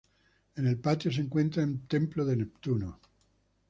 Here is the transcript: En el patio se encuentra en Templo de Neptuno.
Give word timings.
En 0.55 0.65
el 0.65 0.79
patio 0.79 1.11
se 1.11 1.21
encuentra 1.21 1.61
en 1.61 1.85
Templo 1.85 2.25
de 2.25 2.35
Neptuno. 2.37 2.99